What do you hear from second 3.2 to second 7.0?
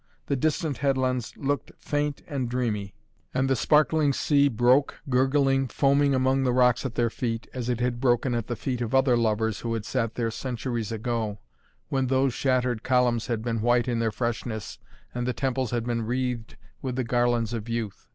and the sparkling sea broke, gurgling, foaming among the rocks at